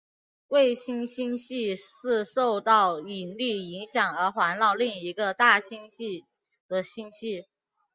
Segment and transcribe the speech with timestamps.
[0.47, 6.25] 卫星星系是受到引力影响而环绕另一个大星系
[6.67, 7.45] 的星系。